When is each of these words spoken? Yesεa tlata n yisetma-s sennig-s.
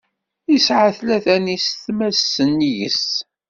Yesεa 0.51 0.89
tlata 0.97 1.35
n 1.43 1.51
yisetma-s 1.53 2.19
sennig-s. 2.33 3.05